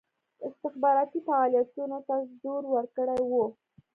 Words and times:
استخباراتي 0.47 1.19
فعالیتونو 1.27 1.97
ته 2.07 2.15
زور 2.41 2.63
ورکړی 2.75 3.19
وو. 3.29 3.45